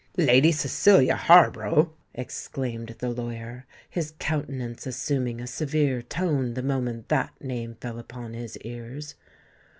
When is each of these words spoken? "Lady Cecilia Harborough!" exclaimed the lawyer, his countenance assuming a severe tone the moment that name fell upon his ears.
"Lady 0.17 0.51
Cecilia 0.51 1.15
Harborough!" 1.15 1.93
exclaimed 2.15 2.95
the 2.97 3.11
lawyer, 3.11 3.67
his 3.87 4.15
countenance 4.17 4.87
assuming 4.87 5.39
a 5.39 5.45
severe 5.45 6.01
tone 6.01 6.55
the 6.55 6.63
moment 6.63 7.07
that 7.09 7.33
name 7.39 7.75
fell 7.75 7.99
upon 7.99 8.33
his 8.33 8.57
ears. 8.61 9.13